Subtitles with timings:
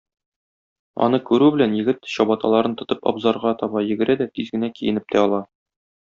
[1.07, 5.43] Аны күрү белән, егет, чабаталарын тотып, абзарга таба йөгерә дә тиз генә киенеп тә ала.